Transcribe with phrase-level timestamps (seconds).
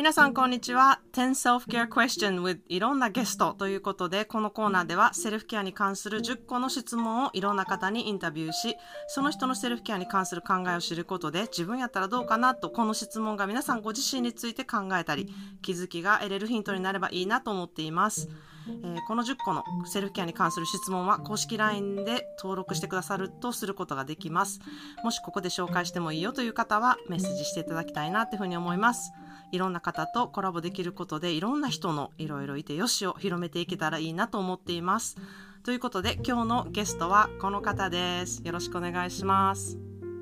[0.00, 1.02] 皆さんこんにちは。
[1.12, 8.76] 10 Self-Care Question with いろんなゲストということで、このコーナーではセルフケアに関する10個の質問をいろんな方にインタビューし、
[9.08, 15.28] その人のセルフケアに関する考えを知ることで、自分やったらどうかなと、この質問が皆さんご自身について考えたり、
[15.60, 18.30] 気づきが得れるヒントになればいいなと思っています。
[18.66, 24.60] えーこの10個のセルフケアに関する質問は公式 LINE で登録してくださるとすることができます。
[25.02, 29.12] もしここで紹介してもいいよという方はメッセージしていただきたいなというふうに思います。
[29.52, 35.16] いろんな方とコラボできることでいろんな人のいろいろいてよしを広めていけたらいいなと思っています。
[35.64, 38.42] ということで今日のゲストはこの方です。
[38.44, 39.78] よろしくお願いします。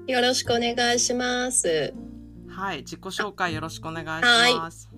[0.06, 1.94] よろしくお願いします。
[2.48, 4.88] はい、自己紹介よろしくお願いします。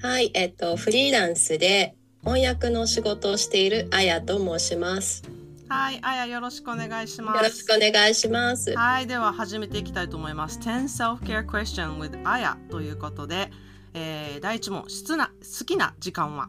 [0.00, 5.35] はい、えっと、フリーランスで翻訳の仕事をしているあやと申します。
[5.68, 7.36] はい、あやよろしくお願いします。
[7.38, 8.72] よろしくお願いします。
[8.74, 10.60] はい、では始めていきたいと思います。
[10.60, 13.50] 10 Self-Care Question with あやということで、
[13.92, 16.48] えー第一問、質な好きな時間は？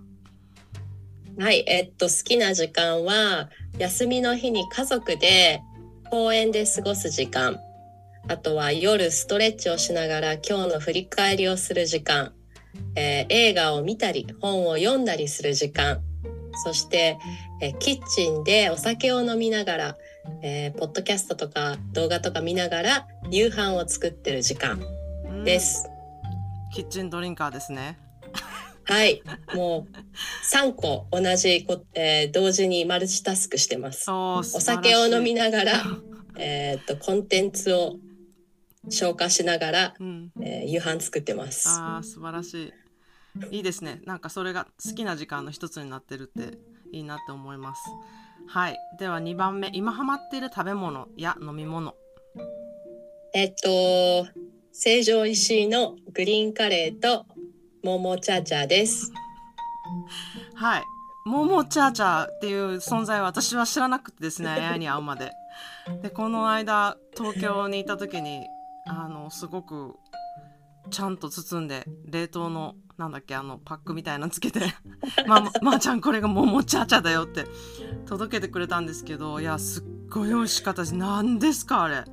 [1.40, 5.62] はい、えっと、好きな時間は、休みの日に家族で
[6.12, 7.60] 公園で過ごす時間。
[8.28, 12.34] あとは夜ストレッチをしながら今日の振り返りをする時間。
[12.96, 16.04] えー映画を見たり、本を読んだりする時間。
[16.64, 17.18] そして、
[17.62, 19.98] えーキッチンでお酒を飲みながら、
[20.42, 24.82] えーポッドキャストとか動画とか見ながら夕飯を作ってる時間
[25.26, 25.90] うんです。
[26.74, 27.98] キッチンドリンカーですね。
[28.84, 29.22] はい、
[29.54, 29.96] もう
[30.50, 34.10] 3個同じこ、えー同時にマルチタスクしてます。
[34.10, 35.74] おお酒を飲みながら、
[36.38, 37.98] えーっと、コンテンツを
[38.90, 41.68] 消化しながら、うん、えー夕飯作ってます。
[41.70, 42.74] ああ素晴らしい。
[43.52, 44.02] いいですね。
[44.06, 46.58] なんかそれが好きな時間の一つになってるって
[46.92, 47.82] いいなって思います。
[48.48, 48.78] はい。
[49.00, 51.96] では2番目、今ハマっている食べ物や飲み物。
[53.34, 54.28] えっと、
[54.72, 57.26] 成城石井のグリーンカレーと
[57.84, 59.12] モモチャチャです。
[60.56, 60.84] はい。
[61.26, 65.32] モモチャーチャーっていう存在は私は知らなくてですね、 AI に会うまで。
[66.02, 68.46] で、この間、東京にいた時に、
[68.88, 70.00] あの、すごく、
[70.90, 74.60] ちゃんと包んで、冷凍の、なんだっけ、あの、パックみたいなのつけて、
[75.28, 77.46] まあ、ままあちゃんこれがモモチャーチャーだよって、
[78.06, 80.96] 届けてくれたんですけど、いや、すっごい美味しかったです。
[80.96, 82.04] 何ですか、あれ。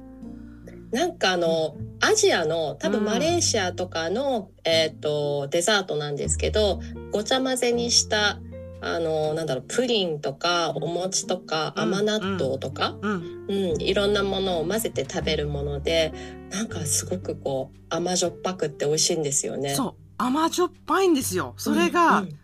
[0.94, 6.80] なんかあの、アジアの多うん分マレーシアとかの、えっと、デザートなんですけど、
[7.10, 8.38] ごちゃ混ぜにした、
[8.84, 13.47] あの、なんだろう、プリンとか、お餅とか、うん甘納豆とか、うん。
[13.49, 16.12] うん、いろんなものを混ぜて食べるもので、
[16.50, 19.75] なんかすごくこう、甘じょっぱくって美味しいんですよね。
[19.75, 19.95] そう。
[20.19, 21.55] 甘じょっぱいんですよ。
[21.56, 22.39] それが、うん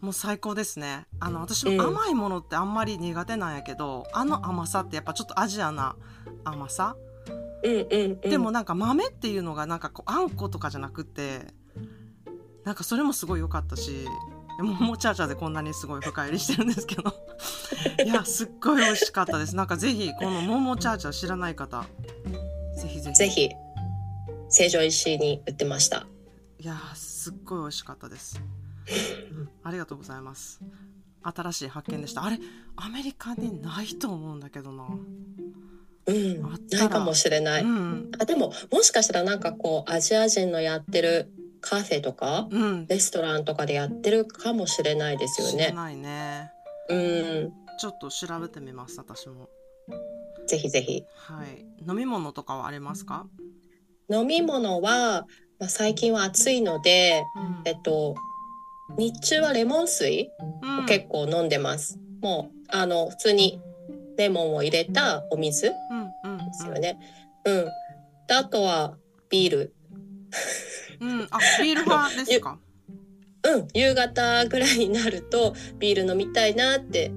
[0.00, 1.06] もう最高ですね。
[1.18, 5.96] あの、私うんも甘いものってあんまり苦手なんやけど、あの甘さってやっぱちょっとアジアな
[6.44, 6.96] 甘さ、
[7.64, 11.40] うんうんうん、でもなんか豆っていうのがなんかこうあんことかじゃなくて、
[12.64, 14.06] なんかそれもすごい良かったし、
[14.62, 17.14] ももチャーチャーでこんなにすごい深入りしてるんですけど。
[18.04, 19.54] いや、すっごい美味しかったです。
[19.54, 21.84] なんかぜひ、このももチャーチャー知らない方、
[22.76, 23.16] ぜひぜひ。
[23.16, 23.50] ぜひ、
[24.48, 26.06] 成城石井に売ってました。
[26.58, 28.40] いやーすっごい美味しかったです。
[29.62, 30.60] ありがとうございます。
[31.22, 32.24] 新しい発見でした。
[32.24, 32.38] あれ、
[32.76, 34.86] アメリカにないと思うんだけどな。
[36.06, 37.62] うんないかもしれない。
[37.62, 38.10] うん。
[38.18, 41.30] あでももしかしたらなんかこうアジア人のやってる
[41.60, 42.86] カフェとかうん。
[42.86, 45.72] レストランとかでやってるかもしれないですよね。
[45.72, 46.50] ないね。
[46.88, 49.48] うん、ちょっと調べてみます、私も。
[50.46, 51.04] ぜひぜひ。
[51.16, 51.66] はい。
[51.86, 53.26] 飲み物とかはありますか？
[54.10, 55.26] 飲み物は、
[55.58, 58.14] まあ、最近は暑いので、うんえっと
[58.96, 60.30] 日中はレモン水
[60.62, 61.98] うんを結構飲んでます。
[62.22, 63.60] もうあの普通に
[64.16, 65.74] レモンを入れたお水で
[66.24, 66.98] うんうんすよね。
[67.44, 67.64] うん。
[68.26, 68.96] であとは
[69.28, 69.74] ビール。
[71.00, 71.10] うん。
[71.20, 71.28] うん。
[71.30, 72.58] あ、ビール派ですか？
[73.44, 77.12] うん、夕方ぐらいになるとビール飲みたいなって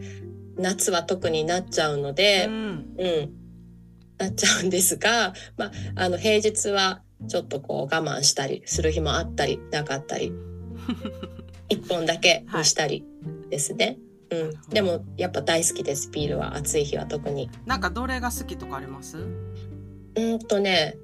[0.55, 2.49] 夏は特になっちゃうのうで、ん。
[2.51, 3.33] うん、
[4.19, 10.31] なっちゃうんですが、まあ、あの平日はちょっとこう我慢したりする日もあったりなかったり
[11.69, 13.03] 一本だけにしたり
[13.49, 13.97] ですね。
[14.29, 17.49] うん、でもやっぱ大好きですビールは暑い日は特に。
[17.65, 19.17] なんかどれが好きとかあります？
[19.17, 20.95] うんとね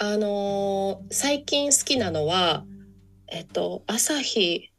[0.00, 2.64] あのー最近好きなのは
[3.28, 4.70] えっと朝日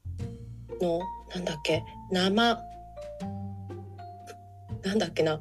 [0.81, 1.01] の
[1.33, 2.59] なんだっけ生
[4.83, 5.39] なんだっけな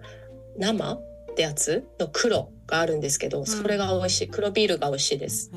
[0.59, 1.01] 生っ
[1.37, 4.29] てやつの黒があるんですけど、それが美味しい。
[4.29, 5.51] 黒ビールが美味しいです。
[5.55, 5.57] え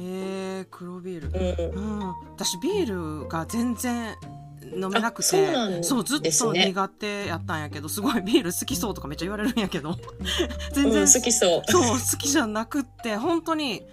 [0.62, 1.72] ー、黒ビール。
[1.74, 4.16] うん、うん、私ビールが全然
[4.76, 5.84] 飲めなくてあそうなんですね。
[5.84, 9.98] そうずっと苦手やったんやけどすごいビール好きそうとかめっちゃ言われるんやけど。
[10.74, 11.72] 全然、うん、好きそう。
[11.72, 13.84] そう好きじゃなくって本当に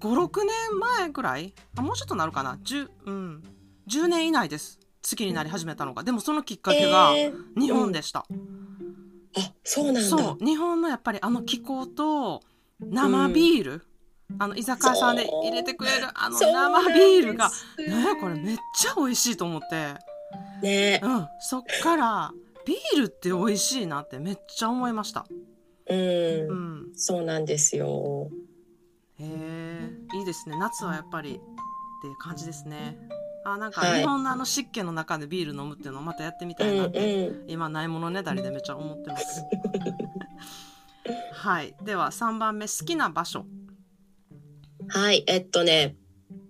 [0.00, 1.54] 56年前ぐらい？
[1.76, 3.42] あもうちょっとなるかな？10,、うん、
[3.88, 4.78] 10年以内です。
[5.08, 6.02] 好きになり始めたのが。
[6.02, 7.60] でもそのきっかけがえー。
[7.60, 8.24] 日本でした、あ
[9.64, 10.00] そうなんだ。
[10.02, 10.44] そう。
[10.44, 12.42] 日本のやっぱりあの気候と
[12.80, 13.86] 生ビール、
[14.38, 17.50] あの居酒屋さんで入れてくれるあの生ビールが。
[17.78, 19.94] ねこれめっちゃ美味しいと思って。
[20.62, 21.00] ね。
[21.02, 21.26] うん。
[21.40, 22.32] そっから
[22.66, 25.26] ビールって美味しいなってめっちゃ思いました。
[25.88, 26.92] うん、うん。
[26.94, 28.30] そうなんですよ
[29.20, 30.58] へえいいですね。
[30.58, 32.98] 夏はやっぱりっていう感じですね。
[33.44, 34.00] あなんかはい。
[34.00, 39.42] 日本のあの湿気の中でビール飲むっていうのをまたやってみたうんいなって、う今ないものねだりでめっちゃ思ってます。
[41.32, 41.74] はい。
[41.84, 43.40] では3番目好きな場所。
[43.40, 43.46] ん
[44.88, 45.24] はい。
[45.26, 45.96] えっとね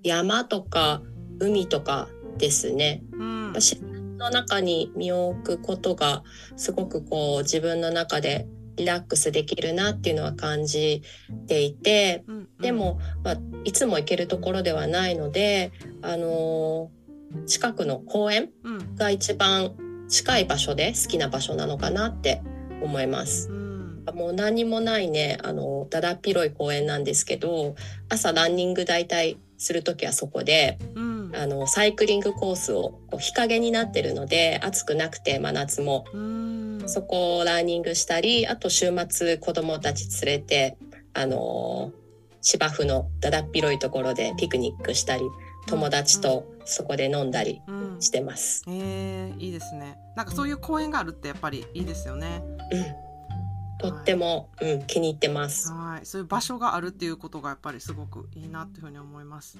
[0.03, 1.03] 山とか
[1.41, 3.03] 海とかですね。
[3.12, 3.53] うん。
[3.55, 6.23] 自然の中に身を置くことが
[6.56, 8.47] すごくこう自分の中で
[8.78, 11.02] リラックスできるなっていうのは感じ
[11.46, 15.72] ていてうんでも、まあ、いつも行けるところではないので、
[16.02, 16.98] あのー
[17.46, 18.96] 近くの公園うん。
[18.96, 19.75] が一番
[20.08, 22.42] 近い場所で好きな場所なのかなって
[22.82, 23.50] 思います。
[23.50, 24.04] うん。
[24.14, 27.75] もう何もないねあのだだっ広い公園なんですけど
[28.08, 31.32] 朝ランニング大体する時はそこでうん。
[31.36, 36.06] あのサイクリングコースをこう日陰になってるので暑くなくて真夏も。
[36.14, 40.76] うんそこをランニングしたりあと週末子供たち連れて
[41.14, 41.93] あの
[42.40, 45.23] 芝生のだだっ広いところでピクニックしたり
[45.67, 47.88] 友達とそこで飲んだりうん。
[48.00, 48.62] してます。
[48.69, 49.99] えー、いいですね。
[50.17, 52.43] なんかそういう公園があるってやっぱりいいですよね。
[52.70, 55.73] うん、とっても、うん、気に入ってます。
[55.73, 56.06] はい。
[56.06, 59.58] そういう場所があるっていうことがやっぱりすごくいいなっていうふうに思います。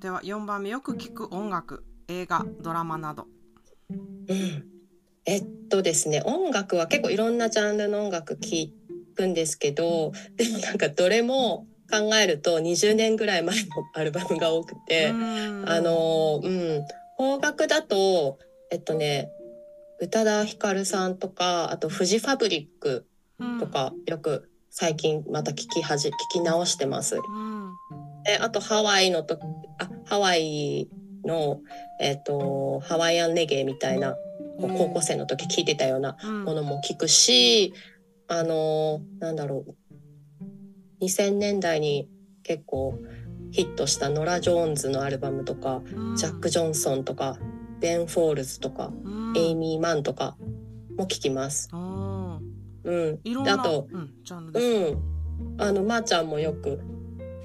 [0.00, 3.26] では4番目よく聞く音楽映画ドラマなど。
[3.90, 4.64] うん、
[5.26, 8.68] えっとですね音楽は結構いろんなジャンルの音楽聴
[9.16, 13.62] くんですけどでもなんかどれも考えると20年ぐらい前の
[13.94, 15.64] アルバムが多くて、うん。
[15.68, 16.84] あのうん
[17.16, 18.38] 邦楽だと
[18.70, 19.30] えっとね
[20.00, 23.06] 宇多田ヒカルさんとかあとフジファブリック
[23.38, 23.58] うん。
[23.58, 27.16] とかよく最近また聞きはじ聞き直してます。
[27.16, 27.72] うん。
[28.24, 29.38] であとハワイのと
[29.78, 30.88] あハワイ
[31.24, 31.60] の
[32.00, 34.16] えっとハワイアンレゲエみたいな
[34.60, 36.44] こう高校生の時聞いてたようなうん。
[36.44, 37.72] ものも聞くし、
[38.28, 39.74] あのなんだろう。
[41.04, 42.08] 2000年代に
[42.42, 42.98] 結構
[43.50, 46.16] ヒットしたノラ・ジョーンズのアルバムとか、うん。
[46.16, 47.38] ジャック・ジョンソンとか
[47.80, 49.36] ベン・フォールズとか、うん。
[49.36, 50.36] エイミー・マンとか
[50.96, 51.68] も聞きます。
[51.72, 54.12] うん、あと、うん、
[55.58, 56.80] あのまー、ちゃんもよく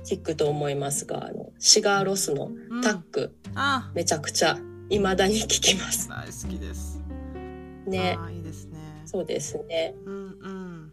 [0.06, 2.82] 聞くと思いますがあのシガーロスのうん。
[2.82, 3.92] タック、あ。
[3.94, 4.58] めちゃくちゃ
[4.90, 6.10] 未だに聞きます。
[6.10, 7.01] 大好きです
[7.88, 8.80] ね、いいですね。
[9.06, 9.94] そうですね。
[10.06, 10.20] うんう
[10.50, 10.92] ん。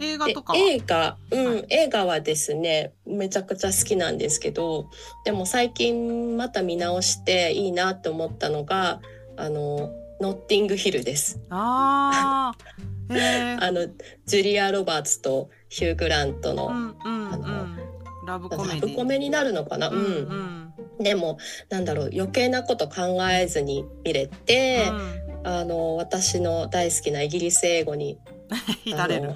[0.00, 0.58] 映画でとかは？
[0.58, 1.66] 映画、うん、はい。
[1.70, 4.90] 映画はですねめちゃくちゃ好きなんですけど
[5.24, 9.00] でも最近また見直していいなって思ったのが
[9.36, 11.40] あのノッティングヒルです。
[11.50, 12.64] ああ
[13.60, 13.86] あの
[14.26, 17.78] ジュリア・ロバーツとヒュー・グラントの、うんうんうあのん
[18.26, 21.04] ラブコメディラブコメになるのかな、ううんんうん。
[21.04, 21.38] でも
[21.68, 28.18] なんだろう余計なこと考えずに見れて、うんあの私の大好きなイギリス英語に
[28.84, 29.34] 浸れる。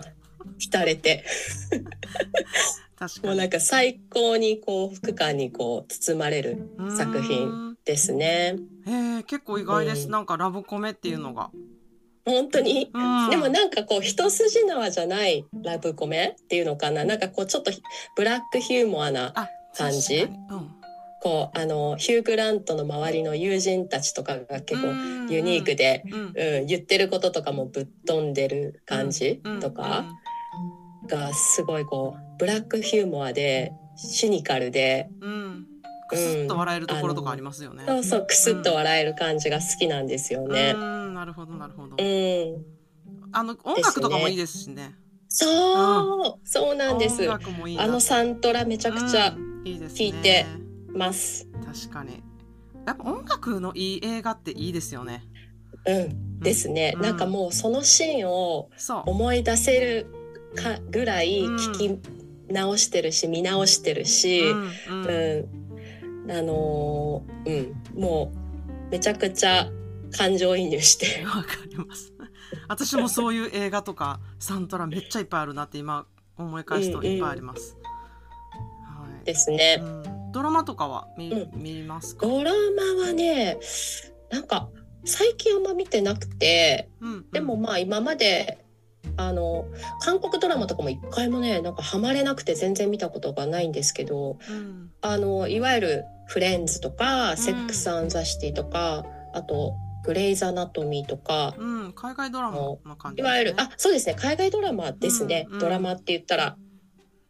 [0.58, 1.24] 浸れて。
[2.98, 3.26] 確かに。
[3.28, 8.56] もうなんか最高にこう副感にこう包まれる作品ですね。
[8.86, 9.16] うん。
[9.16, 10.12] へえ結構意外です、うん。
[10.12, 11.50] なんかラブコメっていうのが、
[12.24, 17.04] 本当に、うん、でもなんかこう一筋縄じゃないラブコメっていうのかな。
[17.04, 17.70] なんかこうちょっと
[18.16, 20.77] ブラックヒューモアなあ感じうん
[21.20, 30.04] こうあのヒュー・グラントの周りの友人たちとかが結構うんユニークで、うんうん言ってることとかもぶっ飛んでる感じうんとか
[31.08, 35.66] がすごいこうブラックヒューモアでシニカルでうん、うん、
[36.08, 40.74] くすっと笑えるところとかありますよね、そうそうクスッと笑える感じが好きなんですよね。
[40.76, 41.14] うん。
[41.14, 42.64] なるほどなるほど、うん、
[43.32, 44.94] あの音楽とかもいいですしね。
[45.28, 47.30] そう、そうなんです。
[47.30, 47.38] あ
[47.86, 49.48] のサントラめちゃくちゃうん。
[49.66, 49.98] いいですね。
[49.98, 50.46] 聞いて
[50.88, 51.48] ます。
[51.64, 52.22] 確かに。
[52.86, 55.24] やっぱ音楽のいい映画っていいですよね。
[55.86, 57.02] うん、ですね、うん。
[57.02, 58.70] なんかもうそのシーンを
[59.06, 60.06] 思い出せる
[60.54, 64.62] かぐらい聞き直してるし、見直してるし、ううん。
[64.64, 66.30] んうん。
[66.30, 68.32] あのーうん、も
[68.88, 69.70] うめちゃくちゃ
[70.12, 72.12] 感情移入して、 わかります。
[72.68, 77.76] 私もそういう映画とかサントラめっちゃいっぱいあるなって今思い返すといっぱいあります。
[78.84, 79.24] はい。
[79.24, 79.78] ですね。
[79.80, 82.24] うん、ドラマとかは見,、う見ますか？
[82.24, 83.58] ドラマはね、
[84.30, 84.68] なんか
[85.04, 88.64] 最近あんま見てなくて、うん、でもまあ今まで
[89.16, 89.64] あの
[90.00, 94.90] 韓国ドラマとかも一回もねなんかハマれなくて全然見たことがないんですけどうん。
[95.00, 99.04] あのいわゆる「フレンズ」とか「セックス・アン・ザ・シティ」とか
[99.34, 104.14] あと「グレイズ・アナトミー」とかうん、海外ドラマの感じいわゆるあそうですね。
[104.14, 105.58] 海外ドラマですね、うんうん。
[105.58, 106.56] ドラマって言ったら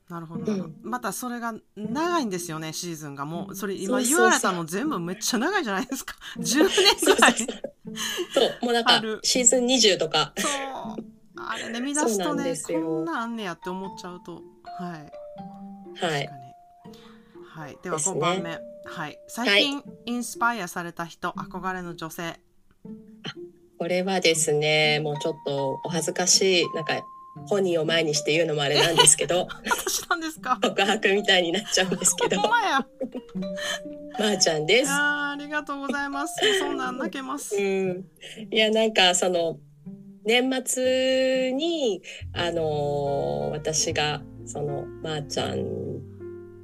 [0.09, 0.77] なるほど、うん。
[0.83, 3.25] またそれが長いんですよねシーズンが。
[3.27, 6.15] もうそれ今言われたの全部めっちゃ長いじゃないですか。
[6.39, 7.35] 10年ぐらい。
[7.37, 8.65] そう。
[8.65, 10.33] もうなんかシーズン20とか。
[10.37, 11.05] そう。
[11.37, 14.43] あれね見出すとねこんなんあんねやって思っちゃうと。
[14.79, 16.05] はい。
[16.05, 16.29] はい。
[17.47, 17.79] はい。
[17.83, 18.19] ではですね。
[18.19, 18.59] 5番目。
[18.87, 19.19] はい。
[19.29, 22.41] 最近インスパイアされた人憧れの女性。
[23.79, 26.95] これはですねもうちょっとお恥ずかしいなんか
[27.47, 30.59] 本人を前にして言うのもあれなんですけど 私なんですか？
[30.63, 32.43] 告白みたいになっちゃうんですけど。
[34.19, 34.89] まーちゃんです。
[34.89, 36.35] いやーありがとうございます。
[36.59, 37.55] そんなん泣けます。
[37.57, 38.05] うん、
[38.51, 39.59] いやなんかその
[40.25, 42.03] 年末に
[42.33, 46.01] あのー私がそのまーちゃん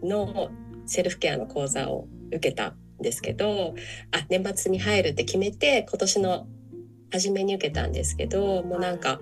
[0.03, 0.51] の
[0.87, 3.75] セルフケアの講座を受けたんですけど
[4.11, 6.47] あ年末に入るって決めて今年の
[7.13, 9.21] 初めに受けたんですけどもうなんか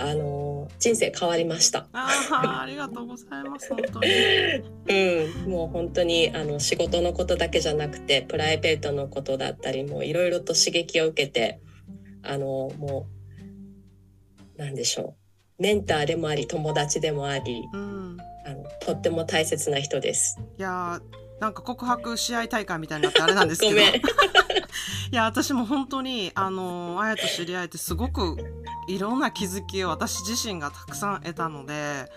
[0.00, 1.88] あのー人生変わりました。
[1.92, 4.08] あーありがとうございます本当に
[5.44, 11.60] うん、もう本当にあの仕事のことだけじゃなくてプライベートのことだったりもいろいろと刺激を受けて
[12.22, 13.06] あのも
[14.56, 15.16] うなんでしょ
[15.58, 18.16] うメンターでもあり友達でもありうん
[18.46, 20.40] あのとっても大切な人です。
[20.58, 23.80] いやーなんか告白試合大会みたいになってあれなんですけど。
[25.12, 28.36] いや私も本当にあのーあやと知り合えてすごく
[28.86, 32.08] いろんな気づきを私自身がたくさん得たので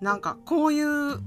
[0.00, 1.20] なんかこういう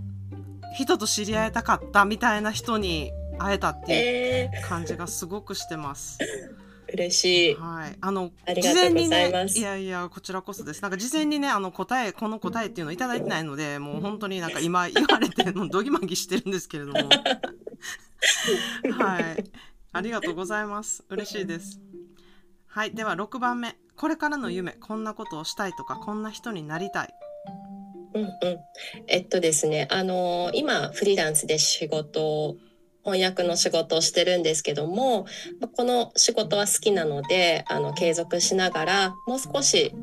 [0.76, 6.18] 人と知り合いたかったみたいな人に会えたっていうえ感じがすごくしてます。
[6.22, 6.55] ー、
[6.96, 7.56] 嬉しい。
[7.56, 9.54] はい、あのありがとうございます。
[9.54, 10.82] 事前にねいやいやこちらこそです。
[10.82, 17.00] なんか事前にねあの答えこの答えっていうのをいただいてないのでもう本当になんか今 言われてもうどぎまぎしてるんですけれども。
[18.98, 19.44] はい。
[19.94, 21.04] ありがとうございます。
[21.10, 21.80] 嬉しいです。
[22.68, 22.92] はい。
[22.92, 23.76] では6番目。
[23.96, 27.14] これからの夢こんなことをしたいとかこんな人になりたい。
[28.14, 28.32] うんうん、
[29.08, 32.58] えっとですねあの今フリーランスで仕事を
[33.06, 35.26] 翻訳の仕事をしてるんですけども
[35.60, 39.94] まあこの仕事は好きなのであの継続しながらもう少し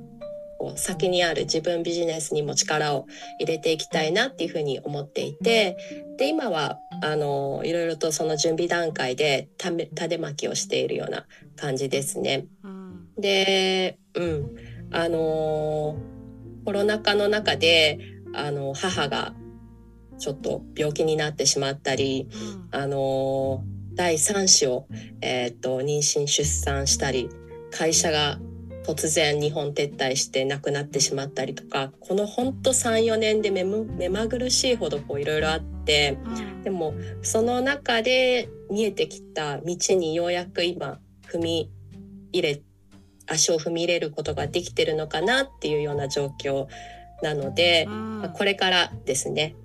[0.58, 3.06] こう先にある自分ビジネスにも力を
[3.40, 5.76] 入れていきたいなっていうふうに思っていて
[6.16, 12.46] で今はあのいろいろとその準備段階で種種まきをしているような感じですね。
[12.62, 12.82] うん
[13.18, 14.56] で、うん、
[14.90, 15.96] あの
[16.64, 17.98] コロナ禍の中で
[18.34, 19.34] あの母が
[20.22, 22.80] ちょっと病気になってしまったり、うん。
[22.80, 23.64] あの
[23.94, 24.86] 第3子を、
[25.20, 27.28] えー、と妊娠出産したり
[27.70, 28.38] 会社が
[28.86, 36.62] 突然日本撤退して亡くなってしまったりとかこのほんと34年で目まぐるしいほどこういろいろあってうん。
[36.62, 41.70] でもその中で見えてきた道にようやく今踏み
[42.32, 42.62] 入れ
[43.26, 46.68] 足を踏み入れることができてるのかなっていうような状況
[47.22, 48.18] なので、うん。
[48.20, 49.56] まあこれからですね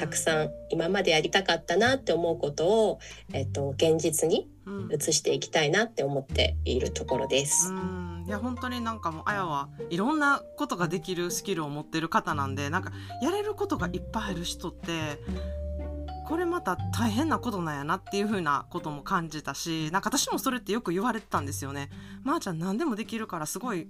[0.00, 3.00] たくさん今までやりたかったなって思うことを、
[3.34, 7.70] えっと、現実にうん移していきたいなって思っているところです。
[7.70, 15.18] うんいや本当になんかもうあやはいろんなことができるスキルを持ってる方なんでなんかやれることがいっぱいある人って
[16.28, 21.90] これまた大変なことなんやなっていう風なことも感じたしなんか私もそれってよく言われてたんですよね。
[22.22, 23.88] まー、ちゃん何でもできるからすごい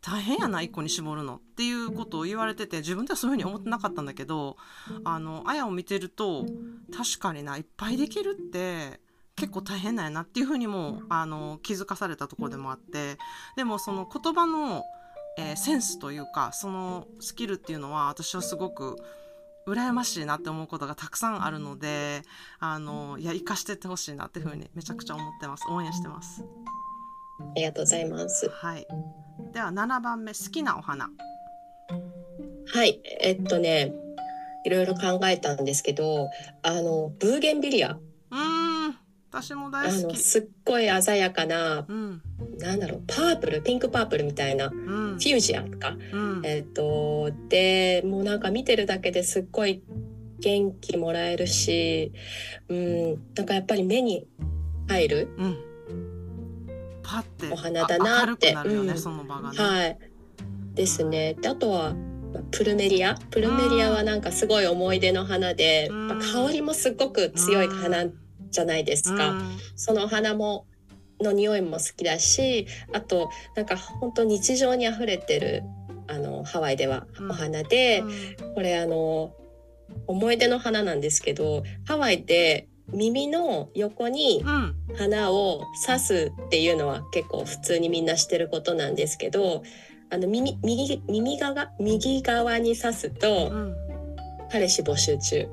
[0.00, 4.56] 大変やな一個に絞るのっていうことを言われてて自分ではそういうふうに思ってなかったんだけど
[5.04, 6.46] あのあやを見てると
[6.96, 9.00] 確かにないっぱいできるって
[9.36, 13.18] 結構大変なんやなっていうふうにもあの気づかされたところでもあって
[13.56, 14.84] でもその言葉の、
[15.38, 18.96] えーセンスというかそのスキルっていうのは私はすごく
[19.68, 22.22] 羨ましいなって思うことがたくさんあるので
[22.58, 26.44] あのいや生かしてってほしいなっていうふうにめちゃくちゃ思ってます応援してます。
[27.38, 28.48] ありがとうございます。
[28.48, 28.86] はい、
[29.52, 31.08] では7番目好きなお花。
[32.72, 33.92] はい、えっとね
[34.64, 36.28] いろいろ考えたんですけど
[36.62, 37.92] あのブーゲンビリア。
[37.92, 38.96] うーん。
[39.30, 40.12] 私もあ大好き。
[40.12, 42.22] のすっごい鮮やかなうん。
[42.58, 44.80] なんだろうパープルピンクパープルみたいなフう
[45.14, 45.16] ん。
[45.16, 46.42] ュージアとか、うん。
[46.44, 49.82] えっとでもうなんか見てるだけですっごい
[50.40, 52.12] 元気もらえるし、
[52.68, 54.26] うん、なんかやっぱり目に
[54.88, 55.64] 入る、うん
[57.08, 58.54] パってお花だなって。
[58.54, 58.98] ね、うん。
[58.98, 59.58] その場がね。
[59.58, 59.98] はい。
[60.74, 61.34] ですね。
[61.34, 61.94] であとは
[62.34, 63.16] まあプルメリア。
[63.30, 66.08] プルメリアはなんかすごい思い出の花で、うん。
[66.08, 68.04] まあ香りもすっごく強い花
[68.50, 69.30] じゃないですか。
[69.30, 69.58] うん。
[69.74, 70.66] そのお花も
[71.20, 75.64] の匂いも好きだしあとなんか本当日常にあふれてる
[76.06, 78.02] あのハワイではお花で、
[78.54, 79.34] これあの
[80.06, 84.44] 思い出の花なんですけどハワイで耳の横に
[84.96, 89.62] 花を刺すっていうのは結構普通にみんなしてることなんですけど
[90.10, 93.52] あの耳右耳側右側に刺すと、
[94.50, 95.48] 彼氏募集中。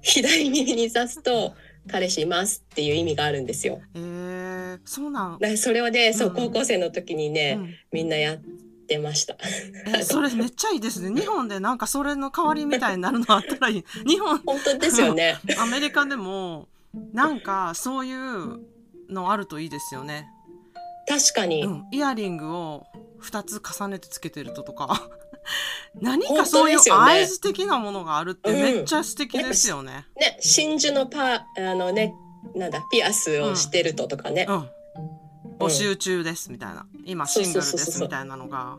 [0.00, 1.54] 左耳に刺すと
[1.88, 3.80] 彼氏いますっていう意味があるんですよ。
[3.94, 5.56] えー、そうなん。
[5.56, 8.40] それをね、そう高校生の時にね、うん、みんなやっ
[8.86, 9.36] てました。
[9.86, 11.20] え それめっちゃいいですね。
[11.20, 13.84] 日本でなんかそれの代わりみたいになるのあったらいい。
[14.06, 15.38] 日本本当ですよね。
[15.58, 16.68] アメリカでも
[17.12, 18.60] なんかそういう
[19.08, 20.28] のあるといいですよね。
[21.08, 22.86] 確かに、うん、イヤリングを
[23.22, 25.08] 2つ重ねてつけてるととか
[26.00, 30.06] 何かそういう合図的なものがあるってめっちゃ素敵ですよね。
[30.16, 32.14] うん、ね真珠のパあのね
[32.54, 34.46] なんだピアスをしてるととかね。
[34.48, 34.68] うん、
[35.66, 38.76] 募集中ですみたいな今シングルですみたいなのが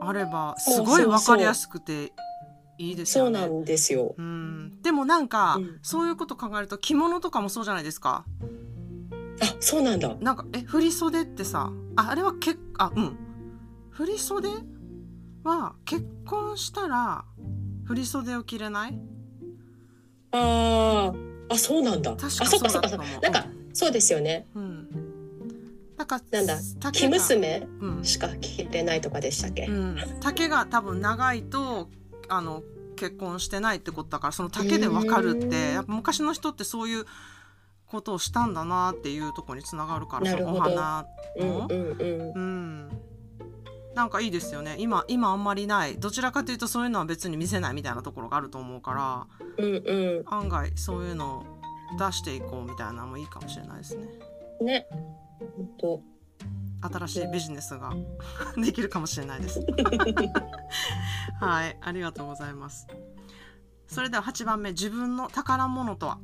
[0.00, 2.12] あればすごい分かりやすくて
[2.78, 3.40] いいですよね。
[3.40, 4.14] そうなんですよ。
[4.16, 8.24] うん、でもなんか、うん、そういうこと考えると着物とかもそうじゃないですか。
[9.40, 10.14] あそうなんだ。
[10.20, 13.16] なんかえ振袖ってさああれはけあうん
[13.90, 14.48] 振袖
[15.42, 17.24] は結婚したら
[17.84, 18.98] 振袖を着れない？
[20.32, 21.12] あ
[21.50, 22.10] あそうなんだ。
[22.10, 24.46] 確かそうだったなんか、そうですよね。
[24.54, 25.07] うん。
[25.98, 26.58] なんかなんだ
[26.92, 27.66] 生娘？
[28.02, 31.90] しか着れないとかでしたっけ、うん、丈が多分長いと
[32.28, 32.62] あの
[32.96, 37.04] 結婚してないってことだからその丈でわかるってやっぱ昔の人ってそういう
[37.86, 41.66] ことをしたんだなっていうとこにつながるからそのお花の。
[41.68, 42.32] うん、うん。
[42.34, 42.88] うん、
[43.94, 44.76] なんかいいですよね。
[44.78, 45.96] 今今あんまりない。
[45.96, 49.26] どちらかというとそういうのは別に見せないみたいなところがあると思うか
[49.58, 51.44] ら、うんうん、案外そういうのを
[51.98, 54.06] 出していこうみたいなのもいいかもしれないですね。
[54.60, 54.86] ね
[55.38, 56.02] 本当
[56.80, 57.92] 新しいビジネスが
[58.56, 59.60] できるかもしれないです。
[61.40, 62.86] はい、ありがとうございます。
[63.88, 66.18] それでは8番目、自分の宝物とは？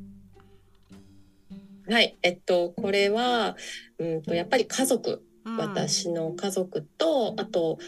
[1.88, 3.56] はい、えっと、これは、
[3.98, 7.78] うんと、やっぱり家族、うん、私の家族と、あと、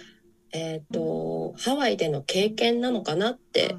[0.53, 3.77] えっと、ハワイでの経験なのかなって、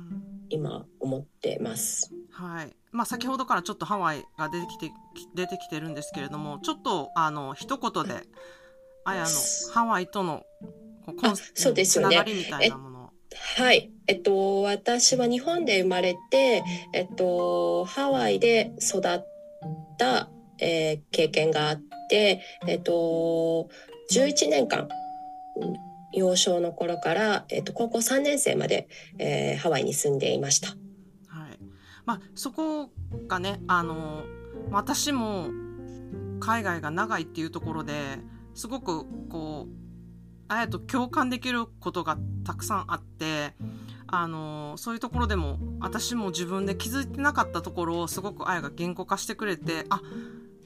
[0.49, 2.13] 今思ってます。
[2.31, 2.75] はい。
[2.91, 4.91] まあ、先ほどからちょっとハワイが出てきて
[5.35, 8.23] 出てきてるんですけれどもちょっとあの一言で
[9.03, 9.27] あやの
[9.73, 10.43] ハワイとの
[11.05, 12.23] こうそうですよね。
[12.27, 12.97] みたいなもの
[13.57, 13.91] はい。
[14.07, 19.25] えっと、私は日本で生まれて、えっと、ハワイで育っ
[19.97, 23.69] た、えー、経験があって、えっと、
[24.11, 24.87] 11年間、
[26.13, 28.87] 幼少の頃から、えっと、高校3年生まで、
[29.19, 30.69] えー、ハワイに住んでいました。
[32.07, 32.89] まあ、そこ
[33.27, 34.23] がねあの
[34.71, 35.49] 私も
[36.39, 38.17] 海外が長いっていうところで
[38.55, 39.71] すごくこう
[40.47, 43.53] あやと共感できることがたくさんあって
[44.07, 50.01] あのそういうところでも私も自分で気づいてなかったところをすごくあやが言語化してくれてあ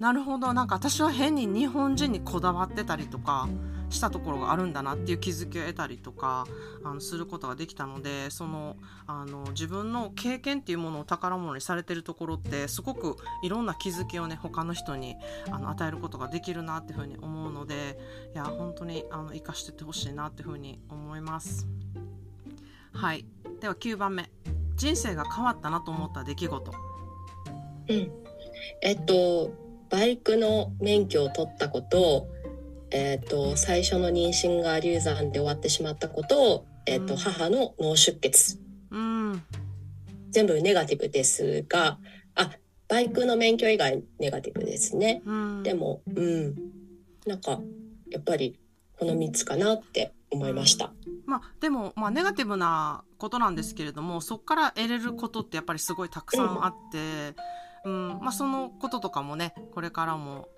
[0.02, 3.48] なるほどなんか私は変に日本人にこだわってたりとか
[3.92, 6.48] したところがあるんだなっていう気づきを得たりとか
[6.84, 15.18] あのすることができたのでそのあの自分の経験っていうものを宝物にされてるところってすごくいろんな気づきをね他の人に
[15.52, 18.00] あの与えることができるなっていうふうに思うので
[18.34, 21.68] いや本当にあの生かしてってほしいなっていうふうに思います。
[22.92, 23.24] はい
[23.60, 24.32] では9番目
[24.78, 26.72] 人生が変わったなと思った出来事。
[27.88, 28.12] うん
[28.82, 32.28] えっとバイクの免許を取ったこと
[32.94, 38.60] えーと、最初の妊娠が流産で終わってしまったことを、えーと、うん、母の脳出血、
[38.92, 39.44] うん、
[40.30, 41.98] 全部ネガティブですが
[42.36, 42.52] あ
[42.90, 46.56] バイクの免許以外ネガティブですね、うん、でもうん。
[47.26, 47.62] なんか
[48.10, 48.60] やっぱり
[48.98, 50.92] この3つかなって思いました。
[51.26, 57.36] まあ、でも、まあ、ネガティブなことなんですけれどもそこから得れることってやっぱりすごいたくさんあって、
[57.86, 60.50] うんまあ、そのこととかもねこれからも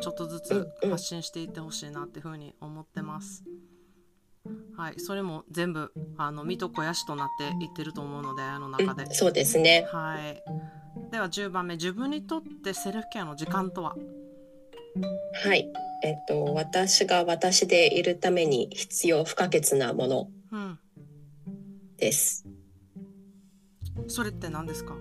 [0.00, 3.44] ちょっとずつ発信していってほしいなっていうふうに思ってます。
[4.76, 9.86] はい、それも全部あの水戸肥やしとなっていってると思うのであの中で、うん、そうですね。
[9.90, 10.42] はい。
[11.10, 13.96] では10番目自分にとってセルフケアの時間とは？
[15.44, 15.70] はい、
[16.02, 20.28] えっと私が私でいるために必要不可欠なもの
[21.96, 22.46] です。
[23.98, 24.94] うん、それって何ですか？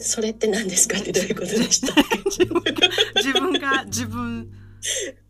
[0.00, 1.94] それって何ですかってどういうことでした？
[3.16, 4.50] 自分が自分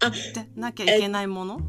[0.01, 0.17] あで
[0.55, 1.61] なきゃいけないもの？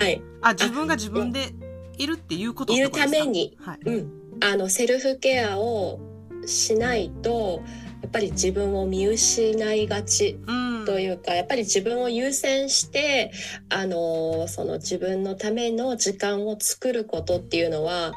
[0.00, 0.22] はい。
[0.42, 1.52] あ自分が自分で
[1.98, 5.98] いるっていうこといるために、はい、うん、あのセルフケアを
[6.46, 7.62] しないと
[8.02, 10.38] やっぱり自分を見失いがち
[10.86, 13.32] というか、やっぱり自分を優先して
[13.68, 18.12] あのその自分のための時間を作ることっていうのは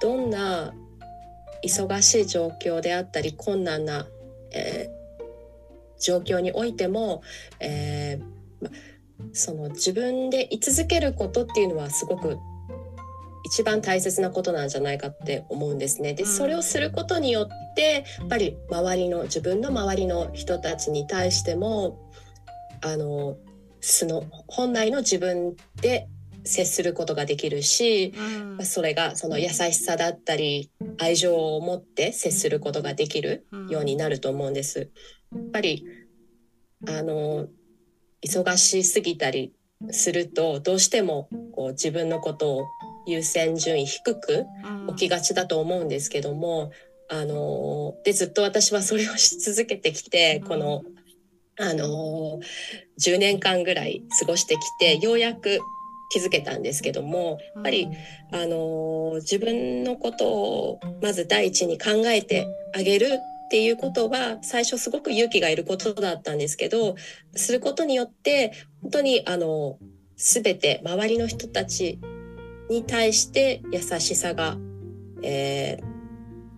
[0.00, 0.72] どんな
[1.64, 4.06] 忙しい状況であったり困難な、
[4.52, 7.22] えー、状況においても、
[7.60, 8.70] えー、
[9.32, 12.38] その自分で居続けることっていうのはすごく
[13.44, 16.14] 一番大切なことなんじゃないかって思うんですね。
[16.14, 22.10] でそれをすることによってやっぱり周りの自分の周りの人たちに対しても
[22.80, 23.36] あの
[23.80, 26.08] 素の本来の自分で
[26.44, 28.12] 接することができるし、
[28.58, 34.90] うん、それがその優しさだったり愛情を持って接することができるようになると思うんです。
[35.32, 35.86] やっぱり
[36.86, 37.48] あの
[38.24, 39.52] 忙しすぎたり
[39.90, 42.66] するとどうしてもこう自分のことを
[43.06, 44.46] 優先順位低く
[44.86, 46.70] 置きがちだと思うんですけども、
[47.10, 50.82] うん、あのでずっと私はそれをし続けてきて、この
[51.58, 52.40] あの
[53.00, 55.60] 10年間ぐらい過ごしてきてようやく
[56.10, 57.88] 気づけたんですけどもやっぱり、
[58.32, 66.96] あの自分のことをまず第一に考えてあげるっていうことは最初すごく勇気がいることだったんですけど
[67.34, 69.78] することによって本当にあの
[70.16, 72.00] 全て周りの人たち
[72.70, 74.56] に対して優しさが、
[75.22, 75.84] えー、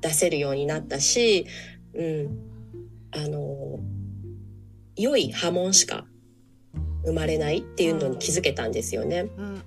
[0.01, 1.47] 出せるようになったし、
[1.95, 2.39] うん、
[3.11, 3.81] あの
[4.97, 6.07] 良い波紋しか
[7.07, 9.31] 生まれないっていうのに気づけたんですよね。
[9.37, 9.63] うんうん、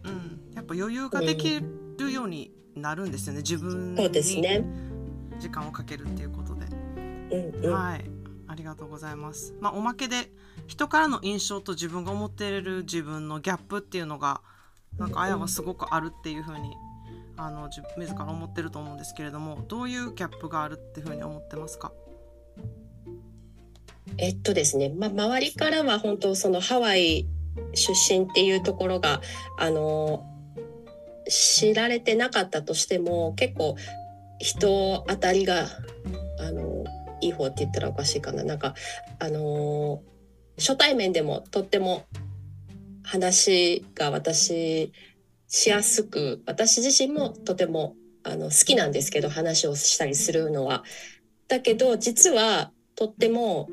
[0.56, 1.60] やっぱ余裕ができ
[1.97, 4.10] るようになるんですよね、うん、自分に
[5.39, 6.65] 時間をかけるっていうことで。
[7.32, 8.06] うんうん、はい
[8.47, 9.54] ありがとうございます。
[9.62, 10.32] まあ、おまけで
[10.65, 14.41] 人からの印象と自分が思っている自分のギャップっていうのが
[14.97, 16.73] なんかあやはすごくあるっていうふうに
[17.38, 21.91] あの自ら思ってると思うんですけれどもどういうギャップがあるっていうふうに思ってますか？
[24.17, 27.28] えっとですね、ま、周りからは本当そのハワイ
[27.74, 29.22] 出身っていうところが
[29.58, 30.26] あの
[31.28, 33.76] 知られてなかったとしても結構
[34.39, 35.67] 人当たりが
[36.39, 36.86] あの
[37.22, 38.74] いい方って言ったらおかしいかななんか
[39.19, 40.02] あの
[40.58, 42.06] 初対面でもとっても
[43.04, 44.91] 話が私
[45.48, 50.84] しやすく私自身もとてもあの好きなんですけど話をしたりするのは。
[51.48, 53.69] だけど実はとっても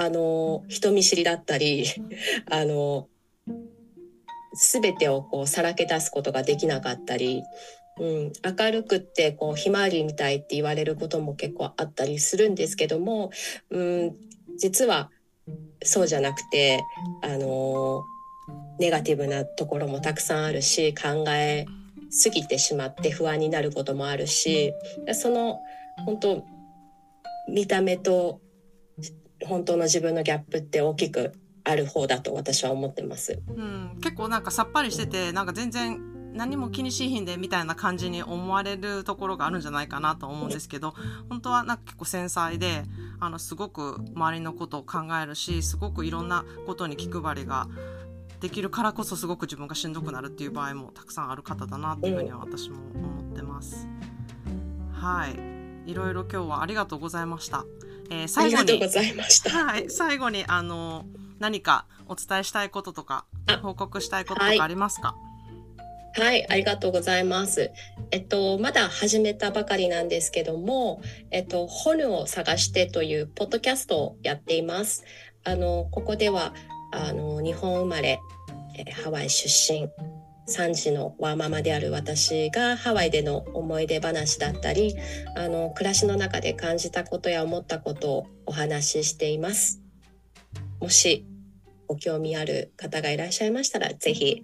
[0.00, 1.84] あの人見知りだったり
[2.48, 3.08] あの
[4.54, 7.42] 全てをこうさらけ出すことができなかったり、
[7.98, 13.32] うん、明るくってこうひまわりみたいって言われることも結構あったりするんですけども、
[13.70, 14.16] うん、
[14.56, 15.10] 実は
[15.82, 16.80] そうじゃなくて
[17.22, 18.04] あの
[18.78, 21.66] ネガティブなところもたくさんあるし考え
[22.10, 24.72] すぎてしまって不安になることもあるし
[25.12, 25.58] その
[26.04, 26.44] 本当
[27.48, 28.40] 見た目と
[29.44, 31.32] 本当の自分のギャップって大きく
[31.64, 33.40] ある方だと私は思ってます。
[33.48, 36.00] うん、結構なんかさっぱりしててなんか全然
[36.32, 40.94] 何も気にしいひんでみたいな感じに思われるところがあるんじゃないかなと思うんですけど
[41.28, 42.84] 本当はなんか結構繊細で
[43.18, 47.68] あのすごく周りのことを考えるしすごくいろんなことに気配りが
[48.40, 53.88] できるからこそすごく自分がしんどくなるっていう場合もたくさんある方だなっていうふうには私も思ってます。
[54.92, 57.64] はい、いろいろ今日はありがとうございました。
[58.10, 58.80] えー、最後に
[59.50, 61.04] はい、最後にあの
[61.38, 63.26] 何かお伝えしたいこととか
[63.62, 65.14] 報告したいこととかありますか？
[66.14, 67.70] はい、ありがとうございます。
[68.10, 75.04] えっと、まだ始めたばかりなんですけども、えっと、本を探してというポッドキャストをやっています。
[75.44, 76.54] あの、ここでは、
[76.92, 78.18] あの日本生まれ、
[78.76, 79.90] えー、ハワイ出身
[80.48, 84.96] 3児のワーママである私がハワイでの思い出話だったり
[85.36, 89.82] あの暮らしの中で感じたことや思ったことをお話ししています。
[90.80, 91.26] もし
[91.86, 94.42] ご興味ある方がいらっしゃいましたらぜひ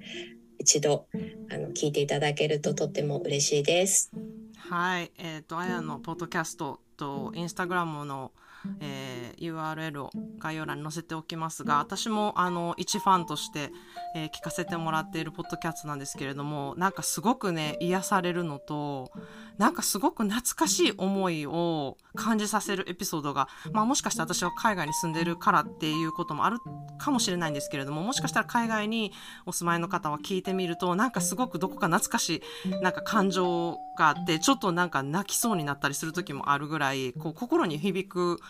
[0.59, 1.07] 一度
[1.51, 4.11] あの聞いていただけるととっても嬉しいです。
[4.57, 8.33] はい、えっ、ー、とあやのポッドキャストとインスタグラムの
[8.81, 13.71] えー、URL を概要欄に載せておきますが私もあの一ファンとして、
[14.15, 19.11] えー、聞かせてもらっているポッドキャストなんですけれどもなんかすごくね癒されるのと
[19.59, 26.59] なんかすごく懐かしい思いを感じさせるエピソードが、まあ、もしかして私は海外に住んでるからっていうこともある
[26.99, 29.13] かもしれないんですけれどももしかしたら海外に
[29.47, 38.41] お住まいの方は聞いてみるとなんかすごくどこか懐かしいなんか感情があってちょっとなんか泣きそうになったりする時もあるぐらいこう心に響く、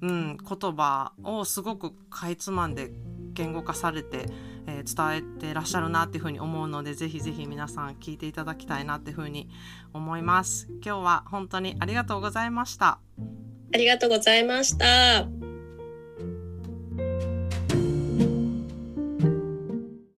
[0.00, 2.90] うん、言葉をすごくかいつまんで
[3.32, 4.26] 言語化されて、
[4.66, 9.48] えー、伝えてらっしゃるなっていうふうに思うのでぜひぜひ皆さん聞いていただきたいなっていうふうに
[9.92, 10.68] 思います。
[10.84, 13.00] 今日は本当にありがとうございました。
[13.72, 15.47] ありがとうございました。